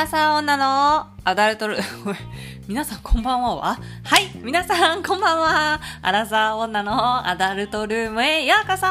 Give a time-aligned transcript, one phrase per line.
[0.00, 1.76] ラサー女のアダルトル、
[2.66, 5.78] 皆さんこんばんはははい皆さんこんばんは。
[6.00, 8.86] アラサー女のアダルトルームへようこそ。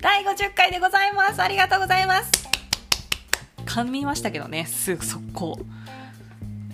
[0.00, 1.42] 第50回でございます。
[1.42, 2.30] ありがとうございます。
[3.66, 5.58] 噛みましたけどね、すぐ速攻。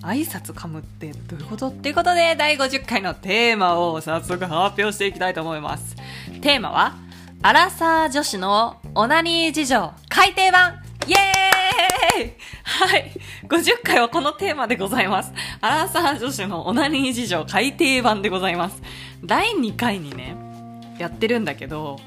[0.03, 1.69] 挨拶噛むってどういうこと？
[1.69, 5.97] っていうことで、第50回のテーマを早速発表していきたいと思います。
[6.43, 6.97] テーマは、
[7.41, 10.83] アラサー女子のオナニー事情改訂版。
[11.07, 12.33] イエーイ！
[12.65, 13.11] はい。
[13.49, 15.33] 50回はこのテーマでございます。
[15.61, 18.83] アラサー女子のオナニー事情改訂版でございます。
[19.23, 20.37] 第2回にね、
[20.99, 21.99] やってるんだけど、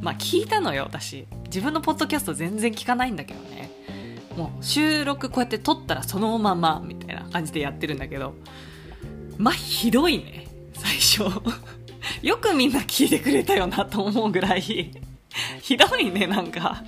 [0.00, 1.26] まあ聞いたのよ、私。
[1.46, 3.70] 自分のポッドキャスト全然聞かないんだけどね。
[4.36, 8.34] もう収録こうやって撮ったらそのままみたいな感じでやってるんだけど、
[9.36, 11.24] まあひどいね、最初。
[12.22, 16.84] よくみんな聞いてくれたよなと思うぐらいひどいね、なんか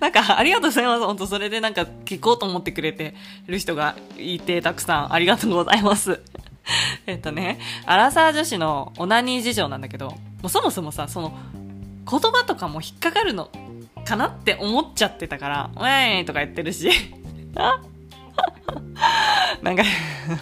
[0.00, 1.04] なんか、ありがとうございます。
[1.04, 3.14] 本当それでなんか聞こうと思ってくれて
[3.46, 6.20] る人がいて、たくさんありがとうございます。
[7.06, 11.36] えっとね、アラサー女子のオナニー事情なんだけど、もうそもそもさ、その、
[12.10, 13.50] 言葉とかも引っかかるの
[14.04, 16.90] かなって思っちゃってたから、ウェーイとか言ってるし。
[19.62, 19.82] なんか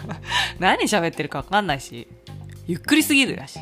[0.59, 2.07] 何喋ってるかわかんないし、
[2.67, 3.59] ゆっくりすぎるだし。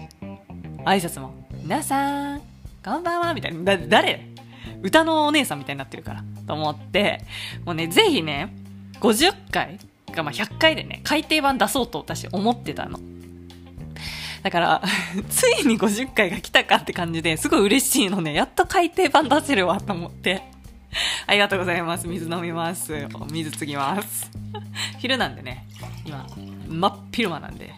[0.86, 1.34] 挨拶も、
[1.64, 2.42] 皆さん、
[2.84, 3.64] こんばんはみたいな。
[3.64, 4.37] だ、誰
[4.82, 6.24] 歌のお姉さんみたいになってるから。
[6.46, 7.22] と思って、
[7.66, 8.54] もうね、ぜひね、
[9.00, 9.80] 50回
[10.18, 13.00] か、まあ、100回でね、改訂版出そうと私思ってたの。
[14.44, 14.82] だから、
[15.30, 18.34] ついに50回が来たかって感じですごい嬉しいのね。
[18.34, 20.44] やっと改訂版出せるわと思って。
[21.28, 22.08] ありがとうございます。
[22.08, 23.08] 水飲みます。
[23.32, 24.32] 水継ぎます。
[25.00, 25.68] 昼なんでね、
[26.06, 26.28] 今、
[26.68, 27.74] 真っ昼間なんで、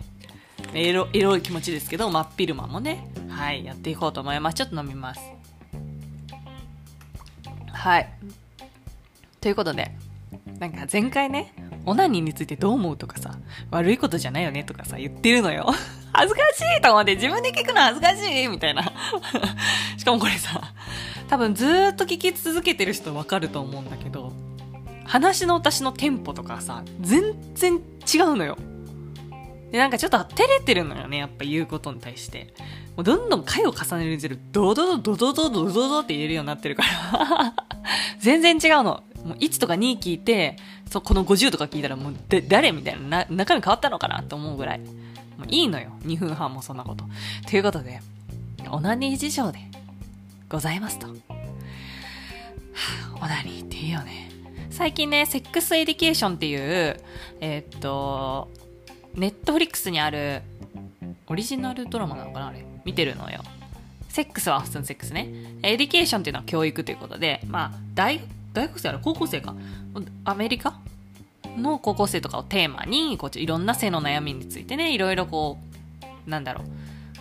[0.73, 4.55] エロ、エロい気持ちですけど、真っ昼間もね、はい、やっていこうと思います。
[4.55, 5.21] ちょっと飲みます。
[7.79, 8.09] はい。
[9.39, 9.91] ということで、
[10.59, 11.53] なんか前回ね、
[11.85, 13.37] オナニーについてどう思うとかさ、
[13.71, 15.65] 悪いことじゃないよねとかさ、言ってるのよ。
[16.11, 18.83] 恥ずかしいと思って、自分で聞くの恥ずかしいみたいな。
[19.97, 20.73] しかもこれさ、
[21.29, 24.33] 多分ずっと聞き続けてる人わかると思うんだけど、
[25.05, 27.75] 話の私のテンポとかさ、全然
[28.13, 28.57] 違うのよ。
[29.71, 32.53] で、なんかちょっと照れてるのよね、やっぱ言うことに対して。
[32.95, 37.53] もうどんどん回を重ねるにつれドドドドドドドドドって言えるようになってるから
[38.19, 39.03] 全然違うの。
[39.23, 40.57] もう1とか2聞いて、
[40.89, 44.79] そこの50とか聞いたらもうで誰みたいなな中身変わったのかなって思うぐらい。
[44.79, 45.91] もういいのよ。
[46.03, 47.05] 2分半もそんなこと。
[47.47, 48.01] ということで、
[48.69, 49.59] オナニー事情で
[50.49, 51.07] ございますと。
[51.07, 51.13] は
[53.13, 54.29] あ、オナニーっていいよね。
[54.69, 57.01] 最近ね、 Sex Education っていう、
[57.39, 58.49] えー、っと、
[59.15, 60.41] ネットフリックスにある
[61.27, 62.65] オリジナルドラマなのかなあれ。
[62.85, 63.43] 見てるのよ。
[64.07, 65.29] セックスは普通のセックスね。
[65.61, 68.21] Education っていうのは教育ということで、まあ、大、
[68.53, 68.99] 大学生あれ？
[69.01, 69.55] 高校生か。
[70.25, 70.79] アメリカ
[71.57, 75.59] の高校生とかをテーマに、こう、いろんな性の悩みについてね、いろいろこ
[76.25, 76.65] う、なんだろう、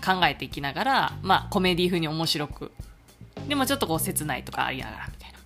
[0.05, 2.73] 考えていきながら、まあ、コメディ風に面白く、
[3.49, 5.39] でもちょっとこう、切ないとかありながら、みたいな。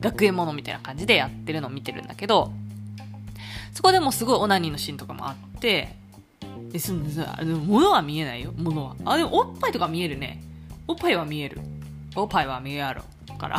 [0.00, 2.52] 学園ものみたいな感じでやってるのを見てるんだけど、
[3.72, 5.96] そこでもすごいオナニーのシーンとかもあって、
[6.70, 8.52] ですんですあの物は見えないよ。
[8.56, 8.96] 物は。
[9.04, 10.42] あでもおっぱいとか見えるね。
[10.86, 11.60] おっぱいは見える。
[12.14, 13.02] おっぱいは見えやろ
[13.36, 13.58] から。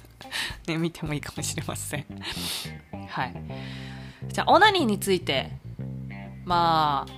[0.66, 2.06] ね見てもいいかもしれません。
[3.08, 3.34] はい。
[4.28, 5.50] じゃあオナニーについて。
[6.44, 7.12] まあ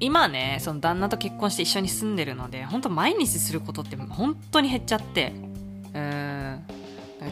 [0.00, 5.32] 今ねその旦那と結婚して一緒に住んでるので本当毎日することって本当に減っちゃって。
[5.94, 6.64] うん。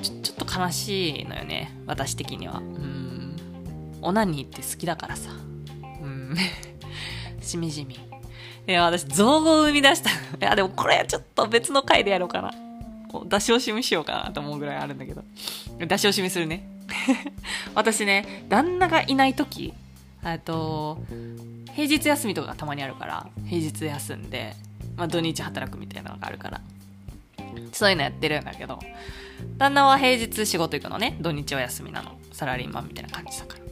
[0.02, 1.72] ちょちょっと悲しいのよね。
[1.86, 2.58] 私的には。
[2.58, 2.95] うん。
[4.06, 5.30] オナニーって好きだからさ
[6.00, 6.36] うん
[7.42, 7.94] しみじみ。
[7.94, 10.10] いや、私、造語を生み出した。
[10.10, 12.52] いや、でもこれちょっと別の回でやろうかな。
[13.26, 15.22] 出し惜しみしようかなと思うぐらいあるんだけど。
[15.78, 16.68] 出し惜しみするね。
[17.74, 19.72] 私ね、旦那がいない時、
[20.24, 20.98] えっと、
[21.74, 24.54] 平日休みとかたまにあるから、平日休んで、
[24.96, 26.60] まあ土日働くみたいなのがあるから、
[27.72, 28.80] そういうのやってるんだけど、
[29.58, 32.16] 旦那は平日仕事行くのね、土日は休みなの。
[32.32, 33.65] サラリーマンみたいな感じだから。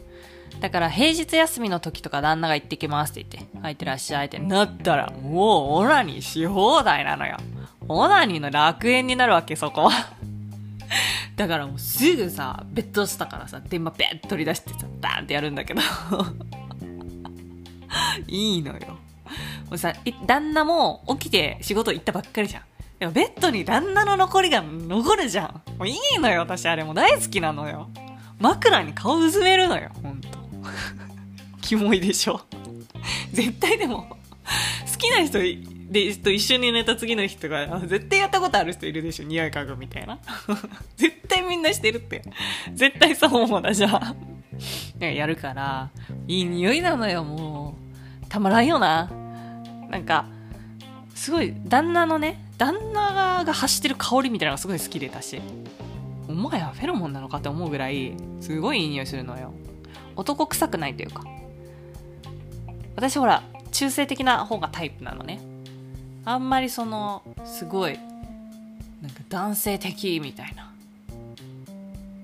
[0.61, 7.37] だから平日休みの時とか旦那が行ってきますって言って、入ってらっしゃいってなったら、もうオナニーし放題なのよ。
[7.89, 9.91] オナニーの楽園になるわけ、そこは。
[11.37, 15.81] だからもうすぐさ、ベッドしたからさ、電話ベッ取り出してさ、バーンってやるんだけど。
[18.29, 18.81] いいのよ。
[19.69, 19.93] もうさ、
[20.27, 22.63] 旦那も起きて仕事行ったばっかりじゃん。
[22.99, 25.63] でもベッドに旦那の残りが残るじゃん。
[25.79, 27.91] もういいのよ、私あれも大好きなのよ。
[28.39, 30.34] 枕に顔うずめるのよ、ほんと。
[31.65, 32.41] キモいでしょ
[33.33, 34.17] 絶対でも
[34.93, 35.39] 好きな人
[35.91, 40.19] でと一緒に寝た次の人が絶対やったことある人いるでしょ匂い嗅ぐみたいな
[40.97, 42.23] 絶対みんなしてるって
[42.73, 44.15] 絶対そう思うだじゃあ
[45.01, 45.91] やるから、
[46.27, 47.77] いい匂いなのよ、も
[48.23, 48.27] う。
[48.29, 49.11] たまらんよな。
[49.91, 50.27] なんか、
[51.15, 55.41] すごい、旦那のね、旦那が発してる香りみたいなのがすごい好きでたし、
[56.29, 59.53] もはフェロモンなのかって思うぐらい、すごいいい匂いするのよ。
[60.17, 61.25] 男臭くないというか。
[62.97, 63.43] 私ほら、
[63.73, 65.41] 中性的な方がタイプなのね。
[66.25, 67.99] あんまりその、すごい、
[69.03, 70.73] なんか男性的みたいな。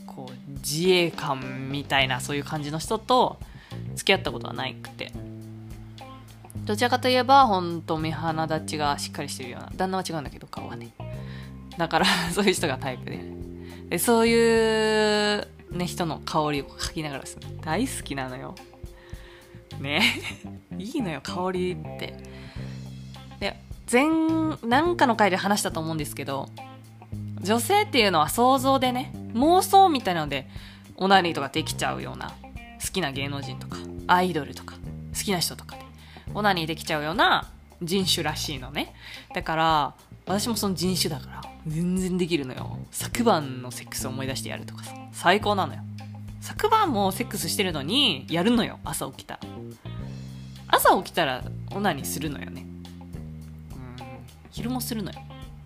[0.06, 3.38] こう、自衛官みたいな、そういう感じの人と
[3.94, 5.12] 付き合ったことはないくて。
[6.64, 9.73] どちらかといえば、ほんと目鼻立ちがしっかりしてるような。
[9.76, 10.90] 旦那は違うんだけど、顔はね。
[11.76, 13.20] だから、 そういう人がタイプで。
[13.88, 18.55] でそういう、ね、人の香りを嗅ぎながらでするの大好きなのよ。
[19.81, 20.03] ね
[20.79, 22.15] いいのよ、香りって。
[23.41, 23.56] で、
[23.91, 24.05] 前、
[24.67, 26.49] なんかの回で話したと思うんですけど、
[27.43, 30.49] 女性っていうのは想像でね、妄想みたいなので、
[30.97, 32.35] オナニーとかできちゃうような、
[32.82, 34.75] 好きな芸能人とか、アイドルとか、
[35.15, 35.83] 好きな人とかで、
[36.35, 37.49] オナニーできちゃうような
[37.83, 38.94] 人種らしいのね。
[39.35, 39.94] だから、
[40.26, 42.79] 私もその人種だから、全然できるのよ。
[42.91, 45.81] 昨晩のセックスを思い出してやるとかさ、最高なのよ。
[46.40, 49.38] 昨晩もセックスしてるのに、やるのよ、朝起きた。
[50.69, 52.64] 朝起きたら、オナニーするのよね。
[53.72, 53.96] うん、
[54.50, 55.19] 昼もするのよ。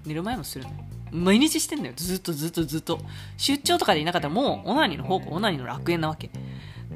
[0.04, 0.76] 寝る前もするのよ。
[1.12, 1.92] 毎日してんのよ。
[1.94, 3.00] ずっとずっとずっと。
[3.36, 6.28] 出張とかでいなかったらもう、オナニーの方向、オナニーの楽園なわけ。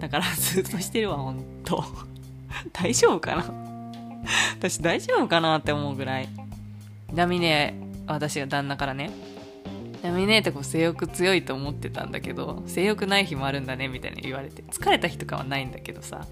[0.00, 1.84] だから、 ずっとしてるわ、ほんと。
[2.72, 3.44] 大丈夫かな？
[4.58, 6.28] 私大丈夫かなって思うぐらい。
[7.14, 7.74] ダミネ、
[8.06, 9.10] 私が旦那からね、
[10.02, 16.26] ダミネってこう性欲強いと思ってたんだけど、性欲ない日もあるんだねみたいに言われて、疲れた日とかはないんだけどさ、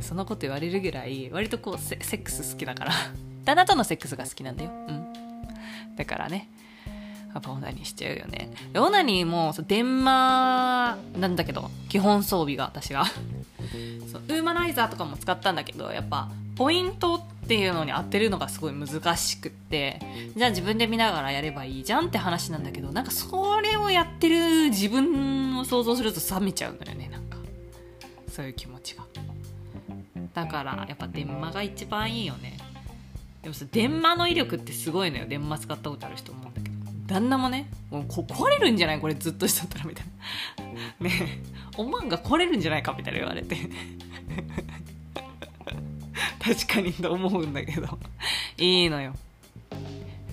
[0.00, 2.92] そんなこと言われるぐらい、割とこうセセックス好きだから、
[3.44, 4.70] 旦那とのセックスが好きなんだよ。
[4.88, 5.12] うん。
[5.96, 6.48] だからね、
[7.32, 8.50] やっぱオナニーしちゃうよね。
[8.72, 13.04] でオナニーも、そう電話なんだけど、基本装備が私が。
[14.10, 20.00] そうウーマナイザーとかも使ったんだけどやっぱポイントっていうのに当てるのがすごい難しくって
[20.36, 27.38] じゃあ自分で見ながらやればいいじゃんって話なんだけどなんかそれをやってる自分を想像すると冷めちゃうのよねなんか。
[28.28, 29.04] そういう気持ちが。
[30.32, 32.56] だからやっぱ電話が一番いいよね。
[33.42, 35.26] でもさ電話の威力ってすごいのよ。
[35.26, 36.76] 電話使ったことある人思うんだけど。
[37.06, 39.00] 旦那もねもうこ壊れるんじゃない？
[39.00, 40.06] これずっとしとったらみたい
[41.00, 41.08] な。
[41.08, 41.42] ね。
[41.44, 43.56] えおまんが来れるんじゃないかみたいな言われて
[46.50, 47.98] 確かにと思うんだけど。
[48.58, 49.14] いいのよ。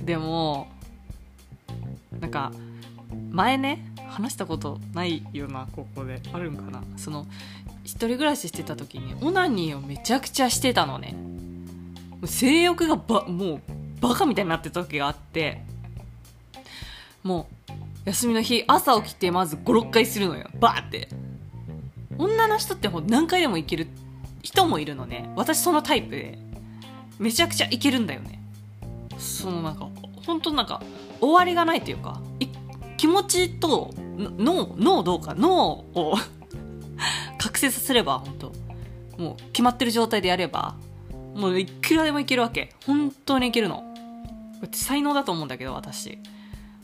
[0.03, 0.67] でも
[2.19, 2.51] なんか
[3.29, 6.83] 前ね話したことないよなここであるんかな。
[6.95, 7.27] その
[7.83, 11.15] 一人暮らししてた時にオナニーをめちゃくちゃしてたのね。
[12.25, 13.61] 性欲がばもう
[14.01, 15.61] バカみたいになってた時があって。
[17.23, 17.73] もう
[18.05, 20.49] 休みの日朝起きてまず56回するのよ。
[20.59, 21.09] バーって。
[22.17, 23.87] 女の人って何回でもいける
[24.41, 25.29] 人もいるのね。
[25.35, 26.37] 私そのタイプで
[27.19, 28.41] めちゃくちゃいけるんだよね。
[29.17, 29.89] そのなんか
[30.25, 30.81] 本当なんか
[31.19, 32.21] 終わりがないというか
[32.97, 36.15] 気持ちと脳脳どうか脳を
[37.37, 38.51] 覚醒させれば本当。
[39.17, 40.75] もう決まってる状態でやれば
[41.33, 42.73] もういくらでもいけるわけ。
[42.85, 43.77] 本当にいけるの。
[44.59, 46.19] これ才能だと思うんだけど私。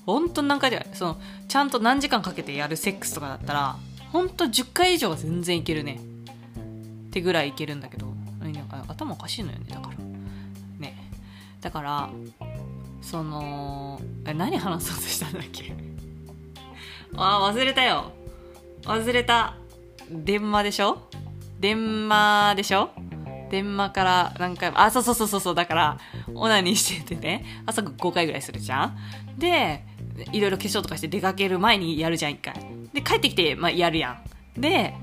[0.06, 1.18] 本当に何回でその
[1.48, 3.78] ちゃんと何時間かけてやるセックスとかだったら
[4.12, 6.00] 本当10回以上は全然いけるね。
[7.14, 8.08] ってぐらいいけるんだけど
[8.88, 9.98] 頭おかしいのよねだから。
[10.80, 10.98] ね。
[11.62, 12.10] だから
[13.02, 15.76] そのえ何話そうとしたんだっけ？
[17.16, 18.12] あ忘れたよ。
[18.84, 19.56] 忘れた。
[20.10, 21.08] 電話でしょ？
[21.60, 22.90] 電話でしょ？
[23.52, 26.00] 電話から何回も、あ、そうそうそうそう、だから、
[26.34, 28.98] オナニーしててね、朝5回ぐらいするじゃん。
[29.38, 29.86] で、
[30.32, 32.56] いろいろ化粧とかして出かける前にやるじゃん、一回。
[32.94, 34.20] で、帰ってきて、まあ、やるや
[34.58, 34.60] ん。
[34.60, 34.96] で、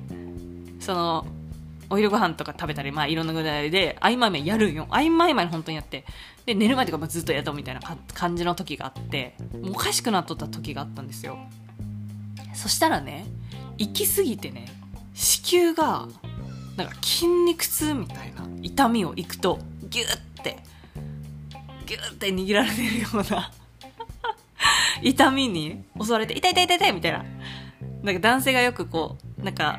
[0.81, 1.27] その、
[1.91, 4.87] お昼ご飯とか食べたり、まあ、いろんなぐらいで、合間合間やるんよ。
[4.91, 6.05] 合間合間に本当にやって。
[6.47, 7.81] で、寝る前とかもずっとやったみたいな
[8.15, 11.39] 感じの時があって、もうおかしくなっとった時があったんですよ。
[12.55, 13.27] そしたらね、
[13.77, 14.69] 行き過ぎてね、
[15.15, 16.09] 子宮が、
[16.77, 19.59] なんか筋肉痛みたいな痛みをいくと
[19.91, 20.57] ギュッて
[21.85, 23.51] ギュッて握られてるような
[25.03, 27.25] 痛みに襲われて痛い痛い痛い痛いみたいな
[28.03, 29.79] なんか男性がよくこうなんか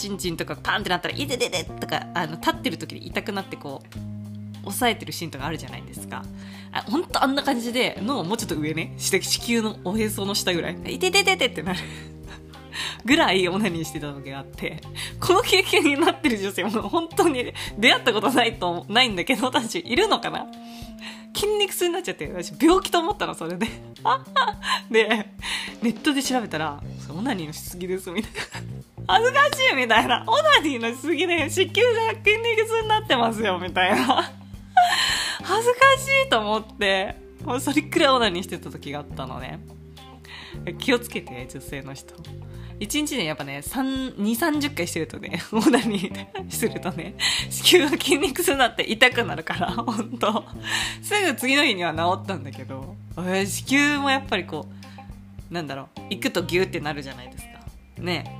[0.00, 3.82] チンチンとかパンってなったら「い痛い痛い」とかあの立ってる時に痛くなってこ
[4.64, 6.24] う押さえてるシーンとかあるじゃないですか
[6.72, 11.78] あ本当あんな感じで脳もうちょっと上ね子宮のおへその下ぐらい「い痛い痛い痛い」ってなる
[13.04, 14.80] ぐらいオナニーしてた時があって、
[15.18, 20.46] この経験になってる女性も本当に出会ったことないと、ないんだけど、私いるのかな
[21.34, 23.66] 筋肉痛になっちゃって、私病気と思ったの、それで。
[24.90, 25.28] で、
[25.82, 28.99] ネットで調べたら、オナニーのしすぎです、みたいな。
[29.12, 30.24] 恥ずかしいみたいな。
[30.26, 34.30] オナニーのしすぎで子宮が筋肉痛になってますよみたいな。
[35.42, 39.60] 恥ずかしいと思って、もうそれくらいオナニーしてた時があったのね。
[40.78, 42.14] 気をつけて、女性の人。
[42.78, 47.14] 1日でやっぱね、2、30回してるとね、オナニーするとね、
[47.50, 50.44] 子宮が筋肉痛になって痛くなるから、ほんと。
[51.02, 54.66] すぐ次の日には治ったんだけど、子宮もやっぱりこ
[55.50, 57.50] う、なんだろう、行くとギューってなるじゃないですか。
[57.98, 58.39] ね。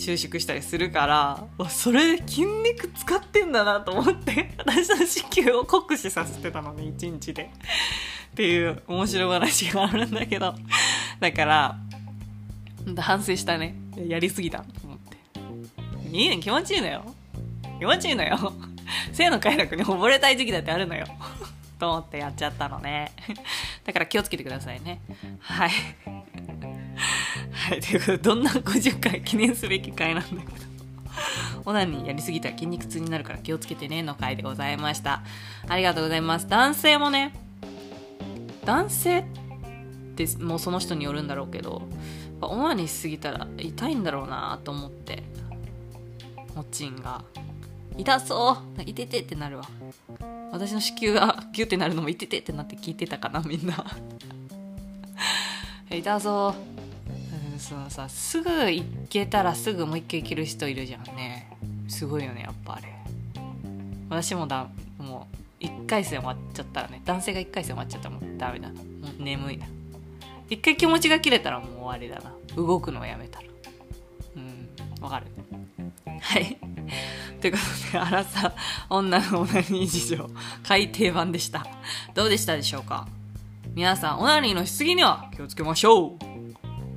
[0.00, 7.50] 収縮したりするからそれで筋肉使ってんだなと思って 私の子宮を酷使させてたのね1日で。
[8.32, 10.54] っていう面白い話があるんだけど
[11.18, 11.76] だから
[12.96, 13.74] 反省したね。
[14.06, 16.16] やりすぎたと思って。
[16.16, 17.04] いいね気持ちいいのよ。
[17.78, 18.52] 気持ちいいのよ。
[19.12, 21.06] 性の快楽に溺れたい時期だってあるのよ。
[21.78, 23.12] と思ってやっちゃったのね。
[23.84, 25.00] だから気をつけてくださいね。
[25.40, 25.70] はい。
[27.70, 30.42] はい、ということで、どんな50回記念すべき回なんだけど。
[31.64, 35.22] オナニーやりすぎたら筋肉痛になるから気をつけてねの回でございました。
[35.68, 36.48] ありがとうございます。
[36.48, 37.32] 男性もね、
[38.64, 39.24] 男性っ
[40.16, 41.82] てもうその人によるんだろうけど、
[42.40, 45.22] オナニーしすぎたら痛いんだろうなと思って、
[46.56, 47.22] モチンが。
[47.96, 49.64] 痛そう痛ててってなるわ。
[50.50, 53.84] 私の子宮がギュってなるのも痛ててってなって聞いてたかな、みんな。
[55.88, 56.79] 痛そう。
[57.70, 61.56] そのさすぐ行けたらすぐもう一回行ける人いるじゃんね。
[61.86, 62.92] すごいよねやっぱあれ。
[64.08, 64.66] 私もだ
[64.98, 65.28] も
[65.60, 68.70] う1回戦終わっちゃったらね男性が1回戦終わっちゃったらもうダメだ。
[68.70, 69.56] もう眠い。
[69.56, 69.66] な
[70.48, 72.34] 一回気持ちが切れたらもう終わりだな。
[72.56, 73.46] 動くのをやめたら。
[74.34, 74.68] うん
[75.00, 75.26] わかる。
[76.20, 76.58] はい。
[77.40, 78.52] ということで、あらさ、
[78.88, 80.28] 女のオナニー事情、
[80.64, 81.64] 改訂版でした。
[82.14, 83.06] どうでしたでしょうか？
[83.74, 86.29] 皆さん、オナニーのしすぎには気をつけましょう。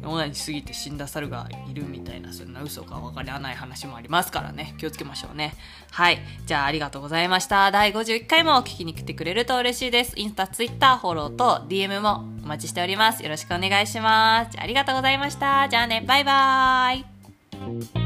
[0.05, 4.75] オナニーしすぎて死んだ猿がいるみたいなそんな嘘か分からない話もありますからね。
[4.77, 5.55] 気をつけましょうね。
[5.91, 6.19] はい。
[6.45, 7.71] じゃあありがとうございました。
[7.71, 10.13] 第51回も聞きに来てくれると嬉しいです。
[10.15, 13.23] インスタツイッターフォローと DM もお待ちしております。
[13.23, 14.59] よろしくお願いします。
[14.59, 15.67] ありがとうございました。
[15.69, 16.03] じゃあね。
[16.05, 18.02] バイバーイ。